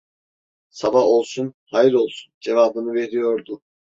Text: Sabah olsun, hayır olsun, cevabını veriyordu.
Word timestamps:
Sabah 0.69 1.03
olsun, 1.03 1.53
hayır 1.65 1.93
olsun, 1.93 2.33
cevabını 2.41 2.93
veriyordu. 2.93 3.61